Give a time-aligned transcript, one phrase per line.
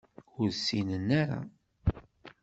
[0.41, 1.39] Ur ssinen ara.